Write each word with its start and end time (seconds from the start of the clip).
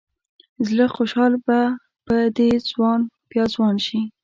زوړ 0.67 0.89
خوشال 0.95 1.33
به 1.45 1.59
په 2.05 2.15
دې 2.37 2.49
ځوان 2.69 2.99
بیا 3.29 3.43
ځوان 3.55 3.75
شي. 3.85 4.01